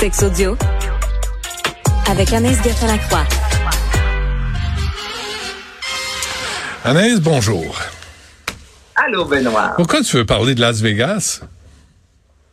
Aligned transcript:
Sex 0.00 0.22
audio 0.22 0.56
avec 2.10 2.32
Anaïs 2.32 2.56
Gertin-Lacroix. 2.62 3.26
Anaïs, 6.86 7.20
bonjour. 7.20 7.78
Allô, 8.96 9.26
Benoît. 9.26 9.74
Pourquoi 9.76 10.00
tu 10.00 10.16
veux 10.16 10.24
parler 10.24 10.54
de 10.54 10.62
Las 10.62 10.80
Vegas? 10.80 11.42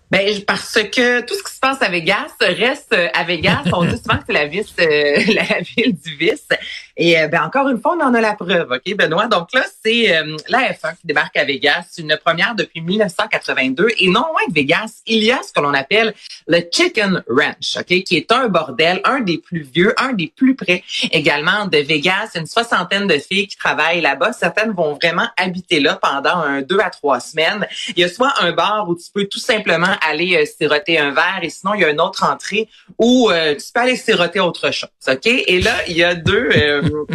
Ben, 0.09 0.41
parce 0.45 0.79
que 0.83 1.21
tout 1.21 1.33
ce 1.33 1.43
qui 1.43 1.53
se 1.53 1.59
passe 1.59 1.81
à 1.81 1.89
Vegas 1.89 2.31
reste 2.39 2.95
à 3.13 3.23
Vegas. 3.25 3.63
On 3.73 3.83
dit 3.83 3.97
souvent 3.97 4.17
que 4.17 4.23
c'est 4.27 4.33
la, 4.33 4.43
euh, 4.43 5.23
la 5.33 5.59
ville 5.61 5.97
du 5.97 6.15
vice. 6.15 6.47
Et 6.95 7.19
euh, 7.19 7.27
ben, 7.27 7.43
encore 7.43 7.67
une 7.67 7.79
fois, 7.79 7.95
on 7.99 8.03
en 8.03 8.13
a 8.13 8.21
la 8.21 8.33
preuve, 8.33 8.71
OK, 8.71 8.95
Benoît? 8.95 9.27
Donc 9.27 9.53
là, 9.53 9.63
c'est 9.83 10.15
euh, 10.15 10.37
la 10.47 10.71
F1 10.71 10.95
qui 10.95 11.07
débarque 11.07 11.35
à 11.35 11.43
Vegas, 11.43 11.95
une 11.97 12.17
première 12.23 12.55
depuis 12.55 12.81
1982. 12.81 13.89
Et 13.99 14.07
non 14.07 14.21
loin 14.21 14.47
de 14.47 14.53
Vegas, 14.53 15.01
il 15.05 15.23
y 15.23 15.31
a 15.31 15.41
ce 15.43 15.51
que 15.51 15.59
l'on 15.59 15.73
appelle 15.73 16.13
le 16.47 16.61
Chicken 16.71 17.23
Ranch, 17.29 17.77
OK, 17.77 18.03
qui 18.03 18.15
est 18.15 18.31
un 18.31 18.47
bordel, 18.47 19.01
un 19.03 19.19
des 19.19 19.37
plus 19.37 19.61
vieux, 19.61 19.93
un 19.97 20.13
des 20.13 20.31
plus 20.33 20.55
près 20.55 20.83
également 21.11 21.65
de 21.65 21.79
Vegas. 21.79 22.31
Une 22.35 22.47
soixantaine 22.47 23.07
de 23.07 23.17
filles 23.17 23.47
qui 23.47 23.57
travaillent 23.57 24.01
là-bas. 24.01 24.31
Certaines 24.31 24.71
vont 24.71 24.93
vraiment 24.95 25.27
habiter 25.35 25.81
là 25.81 25.99
pendant 26.01 26.37
un 26.37 26.61
deux 26.61 26.79
à 26.79 26.89
trois 26.89 27.19
semaines. 27.19 27.67
Il 27.89 27.99
y 27.99 28.03
a 28.05 28.09
soit 28.09 28.33
un 28.39 28.53
bar 28.53 28.87
où 28.87 28.95
tu 28.95 29.11
peux 29.13 29.25
tout 29.25 29.39
simplement 29.39 29.96
aller 30.01 30.35
euh, 30.35 30.45
siroter 30.45 30.97
un 30.97 31.11
verre 31.11 31.39
et 31.41 31.49
sinon 31.49 31.73
il 31.73 31.81
y 31.81 31.85
a 31.85 31.89
une 31.89 32.01
autre 32.01 32.23
entrée 32.23 32.67
où 32.97 33.29
euh, 33.29 33.55
tu 33.55 33.65
peux 33.73 33.81
aller 33.81 33.95
siroter 33.95 34.39
autre 34.39 34.71
chose. 34.71 34.89
OK? 35.07 35.25
Et 35.25 35.61
là, 35.61 35.75
il 35.87 35.97
y 35.97 36.03
a 36.03 36.15
deux... 36.15 36.49
Euh, 36.55 36.81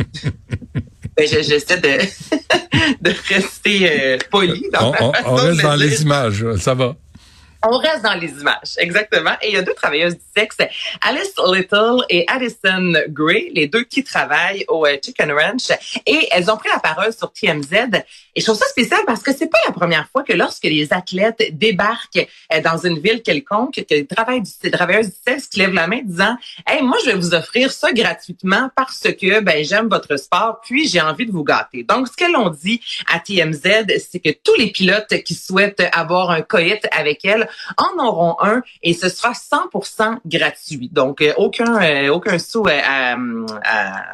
ben, 1.17 1.27
J'essaie 1.27 1.79
de, 1.79 1.99
de 3.01 3.15
rester 3.29 4.19
poli. 4.31 4.65
Dans 4.73 4.93
on, 5.01 5.13
on 5.27 5.35
reste 5.35 5.63
dans 5.63 5.77
les 5.77 6.03
images, 6.03 6.45
ça 6.57 6.75
va. 6.75 6.97
On 7.65 7.79
reste 7.79 8.03
dans 8.03 8.15
les 8.15 8.31
images, 8.41 8.75
exactement. 8.79 9.33
Et 9.41 9.49
il 9.49 9.55
y 9.55 9.57
a 9.57 9.63
deux 9.63 9.75
travailleuses 9.75 10.15
du 10.15 10.25
sexe, 10.37 10.57
Alice 11.01 11.33
Little 11.47 12.05
et 12.09 12.25
Addison 12.27 12.93
Gray, 13.09 13.51
les 13.55 13.69
deux 13.69 13.85
qui 13.85 14.03
travaillent 14.03 14.65
au 14.69 14.85
euh, 14.85 14.97
Chicken 15.05 15.31
Ranch. 15.31 15.71
Et 16.05 16.29
elles 16.33 16.51
ont 16.51 16.57
pris 16.57 16.71
la 16.73 16.81
parole 16.81 17.13
sur 17.13 17.33
TMZ. 17.33 18.03
Et 18.35 18.41
je 18.41 18.45
trouve 18.45 18.57
ça 18.57 18.67
spécial 18.67 19.01
parce 19.07 19.23
que 19.23 19.33
c'est 19.33 19.47
pas 19.47 19.59
la 19.67 19.73
première 19.73 20.09
fois 20.09 20.25
que 20.25 20.33
lorsque 20.33 20.65
les 20.65 20.93
athlètes 20.93 21.43
débarquent 21.53 22.27
euh, 22.53 22.61
dans 22.61 22.79
une 22.79 22.99
ville 22.99 23.23
quelconque, 23.23 23.85
que 23.89 23.95
les 23.95 24.07
travailleuses 24.07 25.07
du 25.07 25.15
sexe 25.25 25.49
lèvent 25.55 25.75
la 25.75 25.87
main 25.87 26.01
disant, 26.03 26.37
hey, 26.67 26.83
moi, 26.83 26.97
je 27.05 27.11
vais 27.11 27.17
vous 27.17 27.35
offrir 27.35 27.71
ça 27.71 27.93
gratuitement 27.93 28.71
parce 28.75 29.03
que, 29.03 29.41
ben, 29.41 29.65
j'aime 29.65 29.89
votre 29.89 30.17
sport, 30.17 30.61
puis 30.63 30.89
j'ai 30.89 31.01
envie 31.01 31.27
de 31.27 31.33
vous 31.33 31.45
gâter. 31.45 31.85
Donc, 31.85 32.09
ce 32.09 32.17
qu'elles 32.17 32.35
ont 32.35 32.51
dit 32.51 32.81
à 33.07 33.21
TMZ, 33.21 33.87
c'est 34.11 34.21
que 34.21 34.31
tous 34.31 34.55
les 34.57 34.73
pilotes 34.73 35.23
qui 35.23 35.35
souhaitent 35.35 35.83
avoir 35.93 36.31
un 36.31 36.43
coït 36.43 36.89
avec 36.91 37.25
elles 37.25 37.49
en 37.77 38.05
auront 38.05 38.37
un 38.41 38.63
et 38.83 38.95
ce 38.95 39.09
sera 39.09 39.33
100% 39.33 40.19
gratuit. 40.27 40.91
Donc, 40.93 41.21
euh, 41.21 41.33
aucun, 41.37 41.83
euh, 41.83 42.09
aucun 42.09 42.39
sou 42.39 42.67
à, 42.67 43.17
à, 43.65 44.05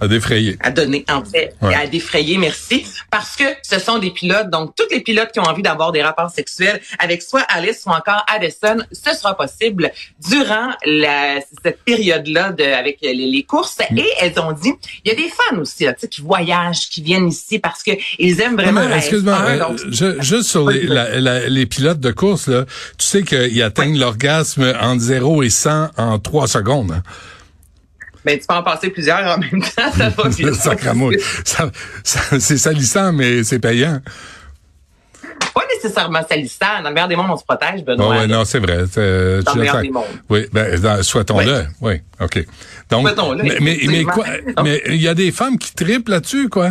à, 0.00 0.08
défrayer. 0.08 0.56
À 0.60 0.70
donner, 0.70 1.04
en 1.08 1.24
fait, 1.24 1.54
à 1.62 1.86
défrayer, 1.86 2.38
merci. 2.38 2.86
Parce 3.10 3.36
que 3.36 3.44
ce 3.62 3.78
sont 3.78 3.98
des 3.98 4.10
pilotes, 4.10 4.50
donc 4.50 4.74
tous 4.74 4.86
les 4.90 5.00
pilotes 5.00 5.32
qui 5.32 5.40
ont 5.40 5.44
envie 5.44 5.62
d'avoir 5.62 5.92
des 5.92 6.02
rapports 6.02 6.30
sexuels 6.30 6.80
avec 6.98 7.22
soit 7.22 7.42
Alice 7.42 7.82
ou 7.86 7.90
encore 7.90 8.24
Addison, 8.28 8.84
ce 8.90 9.14
sera 9.14 9.36
possible 9.36 9.90
durant 10.28 10.70
la, 10.84 11.40
cette 11.62 11.82
période-là 11.84 12.52
de, 12.52 12.64
avec 12.64 12.98
les, 13.02 13.14
les 13.14 13.42
courses. 13.42 13.78
Mm. 13.90 13.98
Et 13.98 14.08
elles 14.20 14.38
ont 14.40 14.52
dit, 14.52 14.72
il 15.04 15.08
y 15.08 15.12
a 15.12 15.16
des 15.16 15.28
fans 15.28 15.58
aussi 15.58 15.84
là, 15.84 15.94
qui 15.94 16.20
voyagent, 16.20 16.88
qui 16.88 17.02
viennent 17.02 17.28
ici 17.28 17.58
parce 17.58 17.82
que 17.82 17.92
ils 18.18 18.40
aiment 18.40 18.56
vraiment. 18.56 18.82
Excuse-moi, 18.82 19.38
euh, 19.40 20.16
juste 20.20 20.48
sur 20.48 20.68
les, 20.68 20.82
la, 20.86 21.48
les 21.48 21.66
pilotes 21.66 22.00
de 22.00 22.10
course 22.10 22.48
là, 22.48 22.64
tu 22.98 23.06
sais 23.06 23.22
qu'ils 23.22 23.62
atteignent 23.62 23.98
l'orgasme 23.98 24.72
entre 24.80 25.00
0 25.00 25.42
et 25.42 25.50
100 25.50 25.90
en 25.96 26.18
3 26.18 26.46
secondes. 26.48 26.92
Hein? 26.92 27.02
Ben, 28.24 28.38
tu 28.38 28.46
peux 28.46 28.54
en 28.54 28.62
passer 28.62 28.90
plusieurs 28.90 29.36
en 29.36 29.38
même 29.38 29.62
temps, 29.62 29.90
ça 29.96 30.08
va 30.08 30.28
bien. 30.28 30.52
ça, 31.44 31.70
ça, 32.04 32.20
c'est 32.38 32.58
salissant, 32.58 33.12
mais 33.12 33.42
c'est 33.42 33.58
payant. 33.58 34.00
Pas 35.54 35.62
nécessairement 35.74 36.20
salissant. 36.28 36.82
Dans 36.82 36.88
le 36.88 36.94
meilleur 36.94 37.08
des 37.08 37.16
mondes, 37.16 37.30
on 37.30 37.36
se 37.36 37.44
protège, 37.44 37.84
Benoît. 37.84 38.06
Oh, 38.08 38.10
ouais, 38.12 38.26
non, 38.26 38.44
c'est 38.44 38.60
vrai. 38.60 38.84
Dans 39.42 39.54
le 39.54 39.60
meilleur 39.60 39.82
des 39.82 39.90
mondes. 39.90 40.04
Oui, 40.30 40.46
ben, 40.52 41.02
souhaitons-le. 41.02 41.66
Oui, 41.80 42.00
OK. 42.20 42.46
Donc, 42.90 43.08
souhaitons-le. 43.08 43.42
Mais, 43.42 43.56
mais, 43.60 43.78
mais 43.86 44.04
quoi? 44.04 44.26
Mais 44.62 44.82
il 44.86 45.02
y 45.02 45.08
a 45.08 45.14
des 45.14 45.32
femmes 45.32 45.58
qui 45.58 45.74
triplent 45.74 46.12
là-dessus, 46.12 46.48
quoi. 46.48 46.70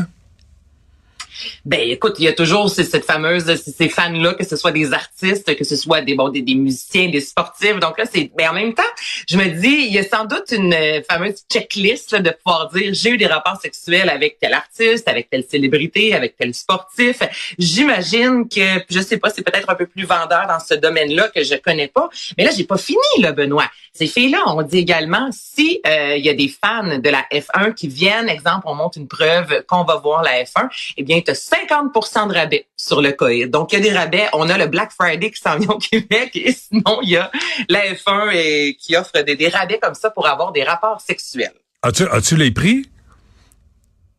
Ben 1.65 1.79
écoute, 1.81 2.15
il 2.19 2.25
y 2.25 2.27
a 2.27 2.33
toujours 2.33 2.69
cette 2.69 3.05
fameuse 3.05 3.55
ces 3.55 3.89
fans-là, 3.89 4.33
que 4.33 4.45
ce 4.45 4.55
soit 4.55 4.71
des 4.71 4.93
artistes, 4.93 5.55
que 5.55 5.63
ce 5.63 5.75
soit 5.75 6.01
des 6.01 6.15
bon 6.15 6.29
des, 6.29 6.43
musiciens, 6.55 7.09
des 7.09 7.21
sportifs. 7.21 7.79
Donc 7.79 7.97
là, 7.97 8.05
c'est 8.11 8.31
mais 8.37 8.47
en 8.47 8.53
même 8.53 8.73
temps, 8.73 8.83
je 9.27 9.37
me 9.37 9.45
dis, 9.45 9.85
il 9.87 9.93
y 9.93 9.99
a 9.99 10.03
sans 10.03 10.25
doute 10.25 10.51
une 10.51 10.73
euh, 10.73 11.01
fameuse 11.09 11.43
checklist 11.49 12.15
de 12.15 12.29
pouvoir 12.31 12.69
dire 12.69 12.93
j'ai 12.93 13.11
eu 13.11 13.17
des 13.17 13.27
rapports 13.27 13.59
sexuels 13.61 14.09
avec 14.09 14.39
tel 14.39 14.53
artiste, 14.53 15.07
avec 15.07 15.29
telle 15.29 15.43
célébrité, 15.49 16.13
avec 16.13 16.37
tel 16.37 16.53
sportif. 16.53 17.19
J'imagine 17.57 18.47
que 18.47 18.83
je 18.89 18.99
sais 18.99 19.17
pas, 19.17 19.29
c'est 19.29 19.43
peut-être 19.43 19.69
un 19.69 19.75
peu 19.75 19.85
plus 19.85 20.05
vendeur 20.05 20.47
dans 20.47 20.59
ce 20.59 20.73
domaine-là 20.73 21.29
que 21.29 21.43
je 21.43 21.55
connais 21.55 21.87
pas. 21.87 22.09
Mais 22.37 22.43
là, 22.43 22.51
j'ai 22.55 22.65
pas 22.65 22.77
fini 22.77 22.99
là, 23.19 23.31
Benoît. 23.31 23.69
Ces 23.93 24.07
filles-là, 24.07 24.43
on 24.47 24.61
dit 24.61 24.77
également 24.77 25.29
si 25.31 25.81
euh, 25.85 26.15
il 26.17 26.25
y 26.25 26.29
a 26.29 26.33
des 26.33 26.47
fans 26.47 26.97
de 26.97 27.09
la 27.09 27.25
F1 27.31 27.73
qui 27.73 27.87
viennent, 27.87 28.29
exemple, 28.29 28.63
on 28.65 28.75
monte 28.75 28.95
une 28.95 29.07
preuve 29.07 29.63
qu'on 29.67 29.83
va 29.83 29.97
voir 29.97 30.23
la 30.23 30.43
F1, 30.43 30.69
eh 30.97 31.03
bien 31.03 31.20
50% 31.29 32.27
de 32.27 32.33
rabais 32.33 32.67
sur 32.75 33.01
le 33.01 33.11
coït. 33.11 33.49
Donc, 33.49 33.73
il 33.73 33.79
y 33.79 33.81
a 33.81 33.81
des 33.81 33.97
rabais. 33.97 34.27
On 34.33 34.49
a 34.49 34.57
le 34.57 34.67
Black 34.67 34.91
Friday 34.91 35.31
qui 35.31 35.41
s'en 35.41 35.57
vient 35.57 35.69
au 35.69 35.77
Québec 35.79 36.31
et 36.35 36.53
sinon, 36.53 36.99
il 37.03 37.09
y 37.09 37.17
a 37.17 37.31
la 37.69 37.93
F1 37.93 38.31
et, 38.33 38.77
qui 38.79 38.95
offre 38.95 39.21
des, 39.21 39.47
rabais 39.47 39.79
comme 39.79 39.95
ça 39.95 40.09
pour 40.09 40.27
avoir 40.27 40.51
des 40.51 40.63
rapports 40.63 41.01
sexuels. 41.01 41.53
As-tu 41.83 42.03
as 42.03 42.37
les 42.37 42.51
prix? 42.51 42.85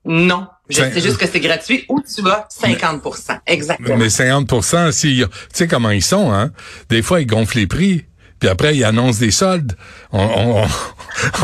Non. 0.04 0.48
Je 0.68 0.76
sais 0.76 1.00
juste 1.00 1.18
que 1.18 1.26
c'est 1.26 1.40
gratuit 1.40 1.84
ou 1.88 2.00
tu 2.00 2.22
vas? 2.22 2.48
50% 2.50 3.40
Exactement. 3.46 3.96
Mais 3.96 4.08
50 4.08 4.92
si, 4.92 5.22
tu 5.22 5.26
sais 5.52 5.69
comment 5.69 5.90
ils 5.90 6.02
sont, 6.02 6.32
hein? 6.32 6.50
Des 6.88 7.02
fois, 7.02 7.20
ils 7.20 7.26
gonflent 7.26 7.58
les 7.58 7.66
prix. 7.66 8.04
Puis 8.40 8.48
après, 8.48 8.74
ils 8.74 8.82
annoncent 8.82 9.20
des 9.20 9.30
soldes. 9.30 9.76
On, 10.10 10.64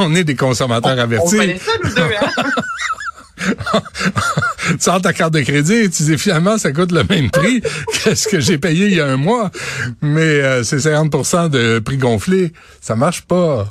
on, 0.01 0.15
est 0.17 0.25
des 0.25 0.35
consommateurs 0.35 0.99
avertis. 0.99 1.37
On 1.37 1.39
connaît 1.39 1.59
ça, 1.59 1.71
nous 1.85 1.95
deux, 1.95 2.03
hein? 2.03 2.33
tu 3.39 4.77
sors 4.79 5.01
ta 5.01 5.13
carte 5.13 5.35
de 5.35 5.41
crédit 5.41 5.75
et 5.75 5.91
tu 5.91 6.03
dis 6.03 6.19
finalement 6.19 6.59
ça 6.59 6.73
coûte 6.73 6.93
le 6.93 7.05
même 7.05 7.31
prix 7.31 7.61
que 8.05 8.15
ce 8.15 8.29
que 8.29 8.41
j'ai 8.41 8.59
payé 8.59 8.87
il 8.87 8.95
y 8.95 9.01
a 9.01 9.07
un 9.07 9.17
mois, 9.17 9.51
mais 10.03 10.21
euh, 10.21 10.63
c'est 10.63 10.77
50% 10.79 11.51
de 11.51 11.79
prix 11.79 11.97
gonflé. 11.99 12.53
Ça 12.81 12.97
marche 12.97 13.23
pas. 13.23 13.69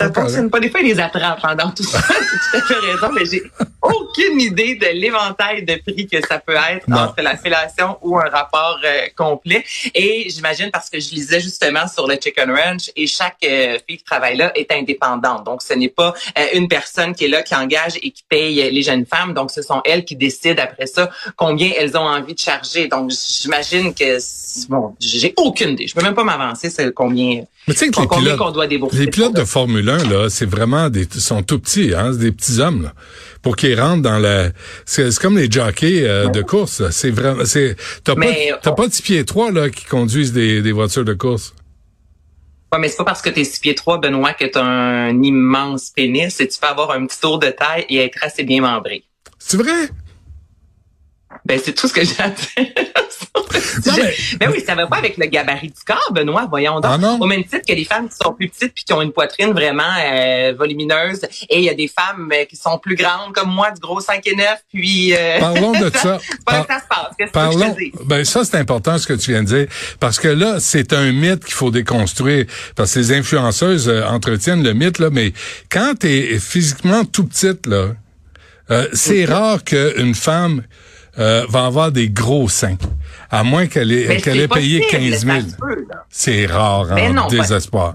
Ça 0.00 0.12
fonctionne 0.12 0.50
pas. 0.50 0.60
Des 0.60 0.70
fois, 0.70 0.80
ils 0.80 0.94
les 0.94 1.00
attrapent 1.00 1.40
pendant 1.40 1.70
tout 1.70 1.84
ça. 1.84 1.98
tu 2.50 2.56
as 2.56 2.60
fait 2.62 2.74
raison, 2.74 3.12
mais 3.12 3.24
j'ai 3.24 3.42
aucune 3.82 4.40
idée 4.40 4.74
de 4.74 4.86
l'éventail 4.94 5.64
de 5.64 5.76
prix 5.76 6.06
que 6.06 6.20
ça 6.26 6.38
peut 6.38 6.56
être 6.70 6.86
entre 6.90 7.22
la 7.22 7.36
fellation 7.36 7.96
ou 8.02 8.18
un 8.18 8.28
rapport 8.28 8.78
euh, 8.84 9.06
complet. 9.16 9.64
Et 9.94 10.28
j'imagine 10.28 10.70
parce 10.70 10.90
que 10.90 11.00
je 11.00 11.10
lisais 11.10 11.40
justement 11.40 11.86
sur 11.88 12.06
le 12.06 12.16
Chicken 12.22 12.50
Ranch 12.50 12.90
et 12.96 13.06
chaque 13.06 13.36
euh, 13.44 13.78
fille 13.86 13.98
qui 13.98 14.04
travaille 14.04 14.36
là 14.36 14.52
est 14.54 14.70
indépendante. 14.72 15.44
Donc, 15.44 15.62
ce 15.62 15.74
n'est 15.74 15.88
pas 15.88 16.14
euh, 16.38 16.42
une 16.54 16.68
personne 16.68 17.14
qui 17.14 17.24
est 17.24 17.28
là, 17.28 17.42
qui 17.42 17.54
engage 17.54 17.96
et 18.02 18.10
qui 18.10 18.24
paye 18.28 18.70
les 18.70 18.82
jeunes 18.82 19.06
femmes. 19.06 19.34
Donc, 19.34 19.50
ce 19.50 19.62
sont 19.62 19.80
elles 19.84 20.04
qui 20.04 20.16
décident 20.16 20.62
après 20.62 20.86
ça 20.86 21.10
combien 21.36 21.70
elles 21.76 21.96
ont 21.96 22.06
envie 22.06 22.34
de 22.34 22.38
charger. 22.38 22.88
Donc, 22.88 23.10
j'imagine 23.10 23.94
que 23.94 24.18
bon, 24.68 24.94
j'ai 25.00 25.34
aucune 25.36 25.70
idée. 25.70 25.86
Je 25.86 25.94
peux 25.94 26.02
même 26.02 26.14
pas 26.14 26.24
m'avancer 26.24 26.70
c'est 26.70 26.92
combien, 26.92 27.44
Mais 27.66 27.74
tu 27.74 27.80
sais 27.80 27.90
que 27.90 28.06
combien 28.06 28.36
qu'on 28.36 28.50
doit 28.50 28.66
débourser. 28.66 28.98
Les 28.98 29.06
pilotes 29.06 29.34
de 29.34 29.44
Formule 29.44 29.77
1, 29.86 30.08
là, 30.08 30.28
c'est 30.30 30.46
vraiment 30.46 30.88
des, 30.88 31.06
sont 31.10 31.42
tout 31.42 31.58
petits, 31.58 31.92
hein, 31.94 32.10
c'est 32.12 32.20
des 32.20 32.32
petits 32.32 32.60
hommes, 32.60 32.82
là, 32.82 32.94
pour 33.42 33.56
qu'ils 33.56 33.78
rentrent 33.78 34.02
dans 34.02 34.18
la, 34.18 34.50
c'est 34.84 35.16
comme 35.18 35.36
les 35.36 35.50
jockeys 35.50 36.06
euh, 36.06 36.28
de 36.28 36.42
course, 36.42 36.88
C'est 36.90 37.10
vraiment, 37.10 37.44
c'est, 37.44 37.76
t'as 38.04 38.14
pas, 38.14 38.26
t'as 38.62 38.72
pas 38.72 38.86
de 38.86 39.02
pieds 39.02 39.24
trois, 39.24 39.50
là, 39.50 39.70
qui 39.70 39.84
conduisent 39.84 40.32
des, 40.32 40.62
des 40.62 40.72
voitures 40.72 41.04
de 41.04 41.14
course. 41.14 41.54
Ouais, 42.72 42.78
mais 42.78 42.88
c'est 42.88 42.98
pas 42.98 43.04
parce 43.04 43.22
que 43.22 43.30
t'es 43.30 43.44
six 43.44 43.60
pieds 43.60 43.74
trois, 43.74 43.98
Benoît, 43.98 44.34
que 44.34 44.44
t'as 44.44 44.62
un 44.62 45.22
immense 45.22 45.90
pénis 45.90 46.38
et 46.40 46.48
tu 46.48 46.58
peux 46.60 46.66
avoir 46.66 46.90
un 46.90 47.06
petit 47.06 47.20
tour 47.20 47.38
de 47.38 47.48
taille 47.48 47.86
et 47.88 48.04
être 48.04 48.18
assez 48.22 48.44
bien 48.44 48.60
membré. 48.60 49.04
C'est 49.38 49.56
vrai? 49.56 49.88
Ben, 51.44 51.58
c'est 51.62 51.72
tout 51.72 51.88
ce 51.88 51.94
que 51.94 52.04
j'ai 52.04 52.20
à 52.20 52.28
dire. 52.28 52.72
mais... 54.40 54.48
oui, 54.48 54.62
ça 54.66 54.74
va 54.74 54.86
pas 54.86 54.96
avec 54.96 55.16
le 55.16 55.26
gabarit 55.26 55.68
du 55.68 55.84
corps, 55.86 56.12
Benoît, 56.12 56.46
voyons 56.48 56.80
donc. 56.80 57.00
Ah 57.02 57.16
Au 57.20 57.26
même 57.26 57.44
titre 57.44 57.62
que 57.66 57.72
les 57.72 57.84
femmes 57.84 58.08
qui 58.08 58.16
sont 58.22 58.32
plus 58.32 58.48
petites 58.48 58.74
puis 58.74 58.84
qui 58.84 58.92
ont 58.92 59.02
une 59.02 59.12
poitrine 59.12 59.52
vraiment 59.52 59.82
euh, 60.04 60.54
volumineuse. 60.56 61.20
Et 61.48 61.58
il 61.58 61.64
y 61.64 61.70
a 61.70 61.74
des 61.74 61.88
femmes 61.88 62.30
euh, 62.32 62.44
qui 62.44 62.56
sont 62.56 62.78
plus 62.78 62.96
grandes 62.96 63.32
comme 63.32 63.50
moi, 63.50 63.70
du 63.70 63.80
gros 63.80 64.00
5 64.00 64.26
et 64.26 64.36
9, 64.36 64.46
puis... 64.72 65.14
Euh... 65.14 65.38
Parlons 65.40 65.72
de 65.72 65.90
ça. 65.94 66.18
c'est 66.20 66.44
pas 66.44 66.60
que 66.62 66.72
ça 66.72 66.80
se 66.80 66.88
passe. 66.88 67.14
Qu'est-ce 67.18 67.32
Parlons... 67.32 67.74
que 67.74 67.80
je 67.80 68.04
Ben 68.04 68.24
ça, 68.24 68.44
c'est 68.44 68.56
important 68.56 68.98
ce 68.98 69.06
que 69.06 69.14
tu 69.14 69.32
viens 69.32 69.42
de 69.42 69.48
dire. 69.48 69.66
Parce 70.00 70.18
que 70.18 70.28
là, 70.28 70.60
c'est 70.60 70.92
un 70.92 71.12
mythe 71.12 71.44
qu'il 71.44 71.54
faut 71.54 71.70
déconstruire. 71.70 72.46
Parce 72.76 72.94
que 72.94 72.98
les 72.98 73.12
influenceuses 73.12 73.88
euh, 73.88 74.04
entretiennent 74.06 74.62
le 74.62 74.74
mythe, 74.74 74.98
là. 74.98 75.10
Mais 75.10 75.32
quand 75.70 75.94
tu 76.00 76.08
es 76.08 76.38
physiquement 76.38 77.04
tout 77.04 77.24
petite, 77.24 77.66
là, 77.66 77.88
c'est 78.92 79.24
mm-hmm. 79.24 79.30
rare 79.30 79.64
qu'une 79.64 80.14
femme 80.14 80.62
euh, 81.18 81.44
va 81.48 81.66
avoir 81.66 81.92
des 81.92 82.08
gros 82.08 82.48
seins. 82.48 82.76
À 83.30 83.42
moins 83.44 83.66
qu'elle 83.66 83.92
ait, 83.92 84.20
qu'elle 84.20 84.40
ait 84.40 84.48
payé 84.48 84.86
15 84.90 85.26
000. 85.26 85.38
C'est 86.08 86.46
rare, 86.46 86.86
en 86.92 87.28
désespoir. 87.28 87.94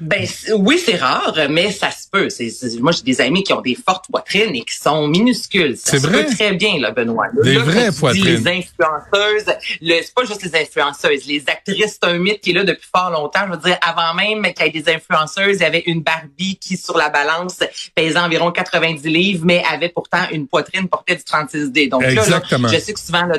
Ben 0.00 0.26
oui, 0.54 0.80
c'est 0.82 0.96
rare, 0.96 1.36
mais 1.50 1.70
ça 1.70 1.90
se 1.90 2.08
peut. 2.10 2.30
C'est, 2.30 2.50
moi, 2.80 2.92
j'ai 2.92 3.02
des 3.02 3.20
amis 3.20 3.42
qui 3.42 3.52
ont 3.52 3.60
des 3.60 3.74
fortes 3.74 4.06
poitrines 4.10 4.54
et 4.54 4.62
qui 4.62 4.74
sont 4.74 5.06
minuscules. 5.06 5.76
C'est 5.76 5.98
vrai. 5.98 6.24
Peut 6.24 6.34
très 6.34 6.52
bien, 6.52 6.78
là, 6.78 6.90
Benoît. 6.90 7.26
des 7.42 7.58
vraies 7.58 7.92
poitrines. 7.92 8.24
les 8.24 8.48
influenceuses, 8.48 9.54
le, 9.82 10.00
c'est 10.02 10.14
pas 10.14 10.24
juste 10.24 10.42
les 10.42 10.56
influenceuses, 10.56 11.26
les 11.26 11.44
actrices, 11.46 11.98
c'est 12.00 12.08
un 12.08 12.18
mythe 12.18 12.40
qui 12.40 12.50
est 12.50 12.54
là 12.54 12.64
depuis 12.64 12.88
fort 12.94 13.10
longtemps. 13.10 13.40
Je 13.46 13.52
veux 13.52 13.62
dire, 13.62 13.78
avant 13.82 14.14
même 14.14 14.42
qu'il 14.54 14.66
y 14.66 14.68
ait 14.68 14.82
des 14.82 14.92
influenceuses, 14.92 15.56
il 15.56 15.62
y 15.62 15.64
avait 15.64 15.82
une 15.86 16.02
Barbie 16.02 16.56
qui, 16.56 16.76
sur 16.76 16.96
la 16.96 17.10
balance, 17.10 17.58
pesait 17.94 18.18
environ 18.18 18.52
90 18.52 19.06
livres, 19.08 19.44
mais 19.44 19.62
avait 19.70 19.90
pourtant 19.90 20.26
une 20.32 20.46
poitrine 20.46 20.88
portée 20.88 21.16
du 21.16 21.22
36D. 21.22 21.88
Donc 21.88 22.02
Exactement. 22.04 22.68
là, 22.68 22.74
je 22.74 22.80
sais 22.80 22.92
que 22.92 23.00
souvent, 23.00 23.26
là, 23.26 23.36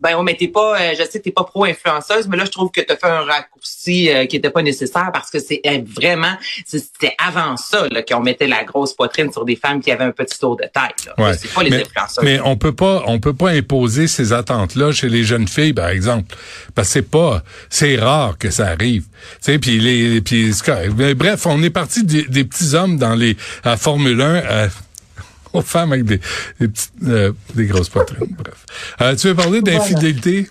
ben 0.00 0.16
on 0.16 0.22
mettait 0.22 0.48
pas 0.48 0.78
euh, 0.78 0.94
je 0.98 1.02
sais 1.04 1.18
que 1.18 1.24
t'es 1.24 1.30
pas 1.30 1.44
pro 1.44 1.64
influenceuse 1.64 2.28
mais 2.28 2.36
là 2.36 2.44
je 2.44 2.50
trouve 2.50 2.70
que 2.70 2.80
tu 2.80 2.92
as 2.92 2.96
fait 2.96 3.06
un 3.06 3.22
raccourci 3.22 4.10
euh, 4.10 4.26
qui 4.26 4.36
était 4.36 4.50
pas 4.50 4.62
nécessaire 4.62 5.10
parce 5.12 5.30
que 5.30 5.38
c'est 5.38 5.60
euh, 5.66 5.80
vraiment 5.86 6.36
c'était 6.66 7.14
avant 7.18 7.56
ça 7.56 7.88
qu'on 8.08 8.20
mettait 8.20 8.46
la 8.46 8.64
grosse 8.64 8.92
poitrine 8.92 9.32
sur 9.32 9.44
des 9.44 9.56
femmes 9.56 9.80
qui 9.80 9.90
avaient 9.90 10.04
un 10.04 10.12
petit 10.12 10.38
tour 10.38 10.56
de 10.56 10.64
taille 10.72 10.90
ouais. 11.18 11.34
c'est 11.38 11.52
pas 11.52 11.62
les 11.62 11.70
mais, 11.70 11.82
influenceuses. 11.82 12.24
mais 12.24 12.40
on 12.44 12.56
peut 12.56 12.74
pas 12.74 13.02
on 13.06 13.18
peut 13.20 13.34
pas 13.34 13.50
imposer 13.50 14.06
ces 14.06 14.32
attentes 14.32 14.74
là 14.74 14.92
chez 14.92 15.08
les 15.08 15.24
jeunes 15.24 15.48
filles 15.48 15.72
par 15.72 15.88
exemple. 15.88 16.34
Parce 16.74 16.88
que 16.88 16.92
c'est 16.94 17.10
pas 17.10 17.42
c'est 17.70 17.96
rare 17.96 18.36
que 18.38 18.50
ça 18.50 18.66
arrive. 18.66 19.04
Tu 19.04 19.52
sais 19.52 19.58
puis 19.58 19.78
les 19.78 20.20
puis 20.20 20.52
bref 21.16 21.46
on 21.46 21.62
est 21.62 21.70
parti 21.70 22.04
des, 22.04 22.24
des, 22.24 22.44
petits 22.44 22.74
hommes 22.74 22.98
dans 22.98 23.14
les 23.14 23.36
à 23.62 23.76
Formule 23.76 24.20
1 24.20 24.68
aux 25.58 25.62
femmes 25.62 25.92
avec 25.92 26.04
des, 26.04 26.20
des, 26.60 26.68
petites, 26.68 26.92
euh, 27.06 27.32
des 27.54 27.66
grosses 27.66 27.88
poitrines. 27.88 28.36
Bref. 28.36 28.66
Euh, 29.00 29.16
tu 29.16 29.28
veux 29.28 29.34
parler 29.34 29.62
d'infidélité? 29.62 30.48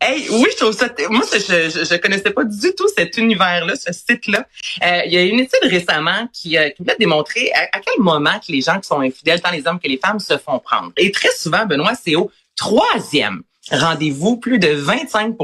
Hey, 0.00 0.28
oui, 0.30 0.46
je 0.52 0.56
trouve 0.56 0.72
ça. 0.72 0.88
Moi, 1.08 1.22
je, 1.32 1.38
je, 1.38 1.84
je 1.84 1.96
connaissais 1.96 2.30
pas 2.30 2.44
du 2.44 2.74
tout 2.74 2.86
cet 2.94 3.16
univers-là, 3.16 3.74
ce 3.76 3.92
site-là. 3.92 4.46
Euh, 4.84 5.00
il 5.06 5.12
y 5.12 5.16
a 5.16 5.22
une 5.22 5.40
étude 5.40 5.62
récemment 5.62 6.28
qui, 6.32 6.58
euh, 6.58 6.68
qui 6.70 6.82
voulait 6.82 6.96
démontrer 6.98 7.50
à, 7.54 7.76
à, 7.76 7.80
quel 7.80 8.02
moment 8.02 8.38
que 8.38 8.52
les 8.52 8.60
gens 8.60 8.78
qui 8.78 8.86
sont 8.86 9.00
infidèles, 9.00 9.40
tant 9.40 9.50
les 9.50 9.66
hommes 9.66 9.80
que 9.80 9.88
les 9.88 9.98
femmes, 9.98 10.20
se 10.20 10.36
font 10.36 10.58
prendre. 10.58 10.92
Et 10.98 11.10
très 11.12 11.30
souvent, 11.32 11.64
Benoît, 11.64 11.94
c'est 11.94 12.14
au 12.14 12.30
troisième 12.56 13.42
rendez-vous, 13.70 14.36
plus 14.36 14.58
de 14.58 14.68
25 14.68 15.36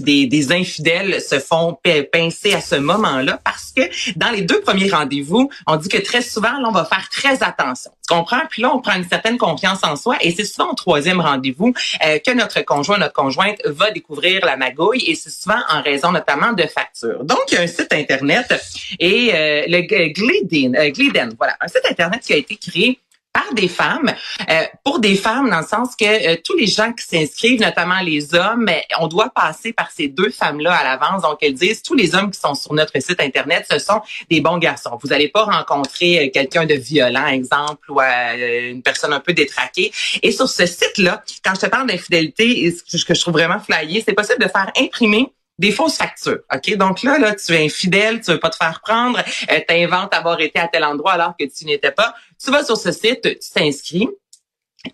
des, 0.00 0.26
des 0.26 0.52
infidèles 0.52 1.20
se 1.20 1.38
font 1.38 1.78
pincer 2.12 2.54
à 2.54 2.60
ce 2.60 2.76
moment-là 2.76 3.40
parce 3.44 3.72
que 3.74 3.82
dans 4.16 4.30
les 4.30 4.42
deux 4.42 4.60
premiers 4.60 4.90
rendez-vous, 4.90 5.50
on 5.66 5.76
dit 5.76 5.88
que 5.88 5.98
très 5.98 6.22
souvent, 6.22 6.52
là, 6.52 6.68
on 6.68 6.72
va 6.72 6.84
faire 6.84 7.08
très 7.10 7.42
attention. 7.42 7.90
Tu 8.08 8.14
comprends? 8.14 8.42
Puis 8.48 8.62
là, 8.62 8.74
on 8.74 8.80
prend 8.80 8.94
une 8.94 9.08
certaine 9.08 9.38
confiance 9.38 9.80
en 9.82 9.96
soi 9.96 10.16
et 10.20 10.30
c'est 10.32 10.44
souvent 10.44 10.70
au 10.70 10.74
troisième 10.74 11.20
rendez-vous 11.20 11.74
euh, 12.04 12.18
que 12.18 12.32
notre 12.32 12.62
conjoint, 12.62 12.98
notre 12.98 13.12
conjointe 13.12 13.58
va 13.66 13.90
découvrir 13.90 14.44
la 14.44 14.56
magouille 14.56 15.04
et 15.06 15.14
c'est 15.14 15.30
souvent 15.30 15.58
en 15.68 15.82
raison 15.82 16.12
notamment 16.12 16.52
de 16.52 16.62
factures. 16.62 17.24
Donc, 17.24 17.40
il 17.48 17.54
y 17.54 17.58
a 17.58 17.62
un 17.62 17.66
site 17.66 17.92
Internet 17.92 18.54
et 18.98 19.30
euh, 19.34 19.64
le 19.68 19.80
Gliden, 20.12 20.76
euh, 20.76 20.90
Gliden, 20.90 21.34
voilà, 21.36 21.56
un 21.60 21.68
site 21.68 21.84
Internet 21.90 22.22
qui 22.22 22.32
a 22.32 22.36
été 22.36 22.56
créé 22.56 22.98
par 23.32 23.54
des 23.54 23.68
femmes, 23.68 24.12
euh, 24.50 24.62
pour 24.84 24.98
des 24.98 25.14
femmes 25.14 25.50
dans 25.50 25.60
le 25.60 25.66
sens 25.66 25.94
que 25.96 26.04
euh, 26.04 26.36
tous 26.44 26.56
les 26.56 26.66
gens 26.66 26.92
qui 26.92 27.04
s'inscrivent, 27.04 27.60
notamment 27.60 28.00
les 28.00 28.34
hommes, 28.34 28.64
ben, 28.64 28.80
on 28.98 29.06
doit 29.06 29.30
passer 29.30 29.72
par 29.72 29.90
ces 29.90 30.08
deux 30.08 30.30
femmes-là 30.30 30.74
à 30.74 30.84
l'avance. 30.84 31.22
Donc 31.22 31.38
elles 31.42 31.54
disent 31.54 31.82
tous 31.82 31.94
les 31.94 32.14
hommes 32.14 32.30
qui 32.30 32.40
sont 32.40 32.54
sur 32.54 32.72
notre 32.74 32.98
site 33.00 33.20
internet, 33.20 33.66
ce 33.70 33.78
sont 33.78 34.00
des 34.30 34.40
bons 34.40 34.58
garçons. 34.58 34.98
Vous 35.02 35.08
n'allez 35.08 35.28
pas 35.28 35.44
rencontrer 35.44 36.26
euh, 36.26 36.30
quelqu'un 36.32 36.66
de 36.66 36.74
violent, 36.74 37.26
exemple, 37.26 37.90
ou 37.90 38.00
une 38.00 38.82
personne 38.82 39.12
un 39.12 39.20
peu 39.20 39.32
détraquée. 39.32 39.92
Et 40.22 40.32
sur 40.32 40.48
ce 40.48 40.66
site-là, 40.66 41.22
quand 41.44 41.54
je 41.54 41.60
te 41.60 41.66
parle 41.66 41.86
d'infidélité, 41.88 42.74
ce 42.86 43.04
que 43.04 43.14
je 43.14 43.20
trouve 43.20 43.34
vraiment 43.34 43.60
flyé, 43.60 44.02
c'est 44.06 44.14
possible 44.14 44.42
de 44.42 44.48
faire 44.48 44.70
imprimer 44.76 45.32
des 45.58 45.72
fausses 45.72 45.96
factures. 45.96 46.40
OK? 46.54 46.76
Donc 46.76 47.02
là, 47.02 47.18
là, 47.18 47.34
tu 47.34 47.52
es 47.52 47.64
infidèle, 47.64 48.20
tu 48.20 48.30
veux 48.30 48.38
pas 48.38 48.50
te 48.50 48.56
faire 48.56 48.80
prendre, 48.80 49.18
euh, 49.18 49.60
tu 49.68 49.74
inventes 49.74 50.14
avoir 50.14 50.40
été 50.40 50.58
à 50.58 50.68
tel 50.68 50.84
endroit 50.84 51.12
alors 51.12 51.34
que 51.38 51.44
tu 51.44 51.64
n'étais 51.64 51.92
pas. 51.92 52.14
Tu 52.42 52.50
vas 52.50 52.64
sur 52.64 52.76
ce 52.76 52.92
site, 52.92 53.22
tu 53.22 53.50
t'inscris 53.52 54.08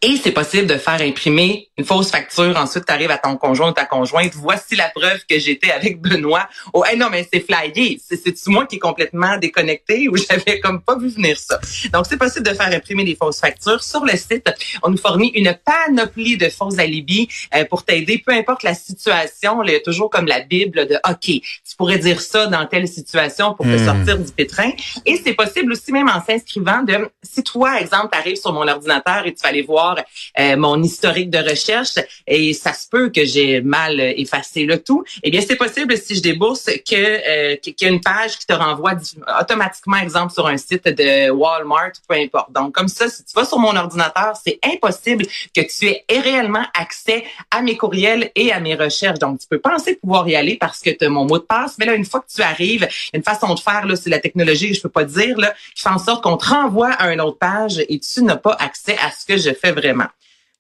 et 0.01 0.17
c'est 0.17 0.33
possible 0.33 0.67
de 0.67 0.79
faire 0.79 1.01
imprimer 1.03 1.69
une 1.77 1.85
fausse 1.85 2.11
facture. 2.11 2.57
Ensuite, 2.57 2.87
tu 2.87 2.93
arrives 2.93 3.11
à 3.11 3.19
ton 3.19 3.37
conjoint 3.37 3.69
ou 3.69 3.73
ta 3.73 3.85
conjointe. 3.85 4.33
Voici 4.35 4.77
la 4.77 4.89
preuve 4.89 5.21
que 5.29 5.39
j'étais 5.39 5.71
avec 5.71 6.01
Benoît. 6.01 6.49
Oh, 6.73 6.85
hey, 6.87 6.97
non, 6.97 7.09
mais 7.11 7.29
c'est 7.31 7.41
flyé. 7.41 8.01
C'est 8.03 8.35
moi 8.47 8.67
qui 8.67 8.77
est 8.77 8.79
complètement 8.79 9.37
déconnecté 9.37 10.09
ou 10.09 10.17
j'avais 10.31 10.59
comme 10.61 10.81
pas 10.81 10.97
vu 10.97 11.09
venir 11.09 11.39
ça? 11.39 11.61
Donc, 11.93 12.07
c'est 12.09 12.17
possible 12.17 12.47
de 12.49 12.55
faire 12.55 12.73
imprimer 12.73 13.05
des 13.05 13.15
fausses 13.15 13.41
factures. 13.41 13.83
Sur 13.83 14.07
le 14.07 14.17
site, 14.17 14.51
on 14.83 14.91
nous 14.91 14.97
fournit 14.97 15.33
une 15.35 15.55
panoplie 15.65 16.39
de 16.39 16.49
fausses 16.49 16.79
alibis 16.79 17.29
euh, 17.55 17.67
pour 17.67 17.85
t'aider. 17.85 18.23
Peu 18.25 18.33
importe 18.33 18.63
la 18.63 18.75
situation, 18.75 19.63
il 19.65 19.73
y 19.73 19.77
a 19.77 19.81
toujours 19.81 20.09
comme 20.09 20.27
la 20.27 20.41
Bible 20.41 20.87
de 20.87 20.97
OK, 21.07 21.21
tu 21.21 21.77
pourrais 21.77 21.99
dire 21.99 22.23
ça 22.23 22.47
dans 22.47 22.65
telle 22.67 22.89
situation 22.89 23.53
pour 23.53 23.67
te 23.67 23.71
hmm. 23.73 23.85
sortir 23.85 24.19
du 24.19 24.33
pétrin. 24.33 24.71
Et 25.05 25.21
c'est 25.23 25.35
possible 25.35 25.73
aussi 25.73 25.93
même 25.93 26.09
en 26.09 26.25
s'inscrivant 26.25 26.83
de 26.83 27.11
si 27.23 27.43
toi, 27.43 27.81
exemple, 27.81 28.09
tu 28.13 28.19
arrives 28.19 28.41
sur 28.41 28.53
mon 28.53 28.67
ordinateur 28.67 29.27
et 29.27 29.35
tu 29.35 29.43
vas 29.43 29.51
aller 29.51 29.63
voir 29.63 29.74
euh, 29.79 30.57
mon 30.57 30.83
historique 30.83 31.31
de 31.31 31.39
recherche 31.39 31.95
et 32.27 32.53
ça 32.53 32.73
se 32.73 32.89
peut 32.89 33.11
que 33.11 33.25
j'ai 33.25 33.61
mal 33.61 34.01
effacé 34.01 34.65
le 34.65 34.83
tout, 34.83 35.05
eh 35.23 35.31
bien 35.31 35.41
c'est 35.41 35.57
possible 35.57 35.97
si 35.97 36.17
je 36.17 36.23
débourse 36.23 36.65
que 36.65 36.95
euh, 36.95 37.57
qu'il 37.57 37.75
y 37.81 37.85
a 37.85 37.89
une 37.89 38.01
page 38.01 38.39
qui 38.39 38.47
te 38.47 38.53
renvoie 38.53 38.95
automatiquement 39.41 39.97
exemple 39.97 40.33
sur 40.33 40.47
un 40.47 40.57
site 40.57 40.87
de 40.87 41.31
Walmart, 41.31 41.93
peu 42.09 42.15
importe. 42.15 42.53
Donc 42.53 42.75
comme 42.75 42.89
ça, 42.89 43.09
si 43.09 43.25
tu 43.25 43.33
vas 43.35 43.45
sur 43.45 43.59
mon 43.59 43.77
ordinateur, 43.77 44.35
c'est 44.43 44.59
impossible 44.65 45.27
que 45.55 45.61
tu 45.61 45.87
aies 45.87 46.21
réellement 46.21 46.65
accès 46.79 47.25
à 47.51 47.63
mes 47.63 47.77
courriels 47.77 48.31
et 48.35 48.53
à 48.53 48.61
mes 48.61 48.75
recherches. 48.75 49.19
Donc 49.19 49.41
tu 49.41 49.47
peux 49.49 49.61
penser 49.61 49.97
pouvoir 49.97 50.29
y 50.29 50.37
aller 50.37 50.57
parce 50.57 50.81
que 50.81 50.91
tu 50.91 51.05
as 51.05 51.09
mon 51.09 51.25
mot 51.25 51.39
de 51.39 51.45
passe, 51.45 51.77
mais 51.79 51.87
là 51.87 51.95
une 51.95 52.05
fois 52.05 52.21
que 52.21 52.33
tu 52.35 52.43
arrives, 52.43 52.89
une 53.13 53.23
façon 53.23 53.55
de 53.55 53.61
faire 53.61 53.87
là, 53.87 53.97
c'est 53.97 54.11
la 54.11 54.19
technologie, 54.19 54.75
je 54.75 54.83
peux 54.83 54.89
pas 54.89 55.05
dire 55.05 55.39
là, 55.39 55.55
qui 55.75 55.83
fait 55.83 55.89
en 55.89 55.99
sorte 55.99 56.23
qu'on 56.23 56.37
te 56.37 56.47
renvoie 56.47 56.91
à 56.91 57.13
une 57.13 57.21
autre 57.21 57.39
page 57.39 57.79
et 57.79 57.99
tu 57.99 58.23
n'as 58.23 58.37
pas 58.37 58.57
accès 58.59 58.97
à 58.99 59.11
ce 59.11 59.25
que 59.25 59.37
je 59.37 59.51
fais 59.55 59.64
vraiment. 59.73 60.07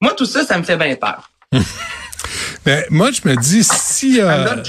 Moi, 0.00 0.12
tout 0.14 0.26
ça, 0.26 0.44
ça 0.44 0.58
me 0.58 0.62
fait 0.62 0.76
bien 0.76 0.96
peur. 0.96 1.30
Mais 2.66 2.86
moi, 2.90 3.10
je 3.10 3.28
me 3.28 3.36
dis, 3.36 3.62
si 3.62 4.20
euh, 4.20 4.62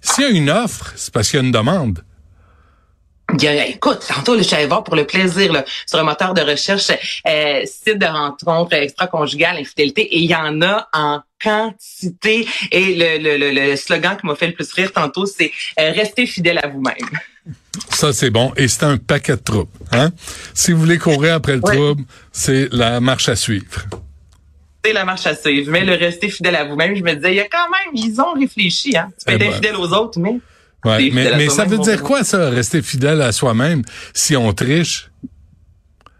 s'il 0.00 0.24
y 0.24 0.26
a 0.26 0.30
une 0.30 0.50
offre, 0.50 0.92
c'est 0.96 1.12
parce 1.12 1.30
qu'il 1.30 1.40
y 1.40 1.42
a 1.42 1.46
une 1.46 1.52
demande. 1.52 2.02
écoute, 3.38 4.00
tantôt, 4.08 4.36
je 4.38 4.42
suis 4.42 4.56
allée 4.56 4.66
voir 4.66 4.82
pour 4.82 4.96
le 4.96 5.06
plaisir 5.06 5.52
là, 5.52 5.64
sur 5.86 5.98
un 5.98 6.04
moteur 6.04 6.32
de 6.32 6.40
recherche 6.40 6.90
euh, 7.26 7.62
site 7.66 7.98
de 7.98 8.06
rencontre 8.06 8.74
extra-conjugale, 8.74 9.58
infidélité, 9.58 10.02
et 10.02 10.18
il 10.20 10.30
y 10.30 10.34
en 10.34 10.62
a 10.62 10.88
en 10.92 11.20
quantité. 11.42 12.48
Et 12.70 12.94
le, 12.94 13.36
le, 13.36 13.50
le, 13.50 13.76
slogan 13.76 14.16
qui 14.18 14.26
m'a 14.26 14.34
fait 14.36 14.46
le 14.46 14.54
plus 14.54 14.72
rire 14.72 14.92
tantôt, 14.92 15.26
c'est 15.26 15.52
euh, 15.78 15.92
Restez 15.92 16.26
fidèle 16.26 16.58
à 16.62 16.68
vous-même». 16.68 16.96
Ça, 17.90 18.12
c'est 18.12 18.30
bon. 18.30 18.52
Et 18.56 18.68
c'est 18.68 18.84
un 18.84 18.96
paquet 18.96 19.36
de 19.36 19.42
troubles. 19.42 19.70
Hein? 19.92 20.10
Si 20.52 20.72
vous 20.72 20.80
voulez 20.80 20.98
courir 20.98 21.34
après 21.34 21.56
le 21.56 21.62
trouble, 21.62 22.02
c'est 22.32 22.68
la 22.72 23.00
marche 23.00 23.28
à 23.28 23.36
suivre 23.36 23.86
c'est 24.84 24.92
la 24.92 25.04
marche 25.04 25.26
à 25.26 25.34
suivre, 25.34 25.70
mais 25.70 25.84
le 25.84 25.94
rester 25.94 26.28
fidèle 26.28 26.56
à 26.56 26.64
vous-même, 26.64 26.94
je 26.94 27.02
me 27.02 27.14
disais, 27.14 27.32
il 27.32 27.36
y 27.36 27.40
a 27.40 27.48
quand 27.48 27.70
même, 27.70 27.94
ils 27.94 28.20
ont 28.20 28.34
réfléchi, 28.34 28.96
hein. 28.96 29.10
Tu 29.18 29.24
peux 29.24 29.32
eh 29.32 29.34
être 29.36 29.40
ben. 29.40 29.50
infidèle 29.52 29.76
aux 29.76 29.92
autres, 29.92 30.18
mais. 30.18 30.38
Ouais, 30.84 31.10
mais, 31.10 31.36
mais 31.36 31.48
ça 31.48 31.64
veut 31.64 31.78
dire 31.78 32.02
quoi, 32.02 32.24
ça, 32.24 32.50
rester 32.50 32.82
fidèle 32.82 33.22
à 33.22 33.32
soi-même, 33.32 33.82
si 34.12 34.36
on 34.36 34.52
triche? 34.52 35.08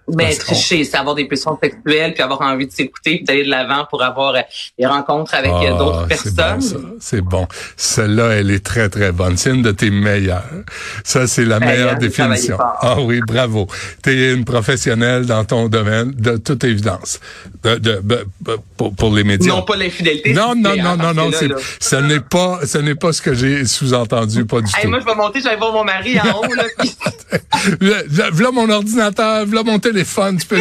Ben, 0.07 0.37
tricher, 0.37 0.85
c'est 0.85 0.97
avoir 0.99 1.15
des 1.15 1.25
pulsions 1.25 1.59
sexuelles, 1.63 2.13
puis 2.13 2.23
avoir 2.23 2.43
envie 2.43 2.67
de 2.67 2.73
s'écouter, 2.73 3.17
puis 3.17 3.25
d'aller 3.25 3.45
de 3.45 3.51
l'avant 3.51 3.87
pour 3.89 4.03
avoir 4.03 4.35
euh, 4.35 4.41
des 4.79 4.85
rencontres 4.85 5.35
avec 5.35 5.51
euh, 5.51 5.71
ah, 5.73 5.79
d'autres 5.79 6.07
personnes. 6.07 6.61
C'est 7.01 7.23
bon. 7.23 7.47
Celle-là, 7.77 8.35
elle 8.35 8.51
est 8.51 8.65
très, 8.65 8.91
très 8.91 9.13
bonne. 9.13 9.39
C'est 9.39 9.51
une 9.51 9.63
de 9.63 9.71
tes 9.71 9.91
meilleures. 9.91 10.45
Ça, 11.05 11.27
c'est 11.27 11.47
la 11.47 11.59
meilleure 11.59 11.95
hein, 11.95 11.99
définition. 11.99 12.59
Ah 12.61 13.01
oui, 13.01 13.21
bravo. 13.27 13.67
Tu 14.03 14.11
es 14.11 14.35
une 14.35 14.45
professionnelle 14.45 15.25
dans 15.25 15.45
ton 15.45 15.69
domaine, 15.69 16.13
de 16.13 16.37
toute 16.37 16.65
évidence. 16.65 17.21
De, 17.63 17.77
de, 17.77 18.03
pour, 18.77 18.95
pour, 18.95 19.15
les 19.15 19.25
médias. 19.25 19.55
Non, 19.55 19.63
pas 19.63 19.77
l'infidélité. 19.77 20.35
Non, 20.35 20.55
non, 20.55 20.77
non, 20.77 20.97
non, 20.97 21.15
non. 21.15 21.31
ce 21.81 21.97
n'est 21.97 22.21
pas, 22.21 22.61
ce 22.67 22.77
n'est 22.77 22.95
pas 22.95 23.13
ce 23.15 23.23
que 23.23 23.33
j'ai 23.33 23.65
sous-entendu, 23.65 24.45
pas 24.45 24.61
du 24.61 24.71
tout. 24.71 24.89
Moi, 24.89 25.01
je 25.01 25.07
vais 25.07 25.15
monter, 25.15 25.41
je 25.41 25.49
vais 25.49 25.57
voir 25.57 25.73
mon 25.73 25.85
mari 25.85 26.21
en 26.21 26.41
haut, 26.41 26.55
là. 26.55 26.65
voilà 28.33 28.51
mon 28.51 28.69
ordinateur, 28.69 29.47
voilà 29.47 29.63
mon 29.63 29.79
téléphone, 29.95 30.39
tu 30.39 30.47
peux 30.47 30.61